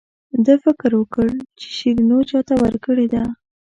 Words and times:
ده 0.45 0.53
فکر 0.65 0.91
وکړ 0.97 1.27
چې 1.59 1.67
شیرینو 1.77 2.19
چاته 2.29 2.53
ورکړې 2.63 3.07
ده. 3.13 3.23